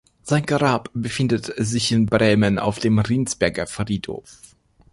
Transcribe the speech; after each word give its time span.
Sein 0.23 0.47
Grab 0.47 0.89
befindet 0.95 1.53
sich 1.57 1.91
in 1.91 2.07
Bremen 2.07 2.57
auf 2.57 2.79
dem 2.79 2.97
Riensberger 2.97 3.67
Friedhof. 3.67 4.41